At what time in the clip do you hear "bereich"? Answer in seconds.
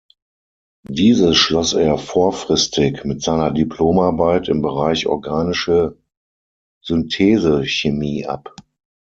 4.63-5.05